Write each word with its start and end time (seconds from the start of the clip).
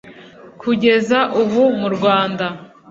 Kugeza 0.61 1.19
ubu 1.41 1.61
mu 1.79 1.89
Rwanda 1.95 2.45